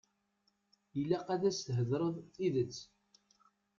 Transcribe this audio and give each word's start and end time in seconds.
Ilaq 0.99 1.27
ad 1.35 1.43
as-theḍṛeḍ 1.49 2.15
tidet. 2.33 2.77